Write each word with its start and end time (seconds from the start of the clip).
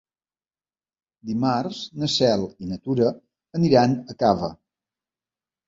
Dimarts 1.31 1.83
na 2.05 2.09
Cel 2.15 2.47
i 2.65 2.71
na 2.71 2.81
Tura 2.87 3.13
aniran 3.61 3.97
a 4.15 4.19
Cava. 4.25 4.53